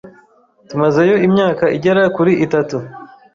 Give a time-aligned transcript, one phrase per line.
[0.69, 2.77] Tumazeyo imyaka igera kuri itatu.